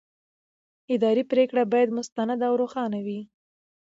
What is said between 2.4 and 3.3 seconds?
او روښانه وي.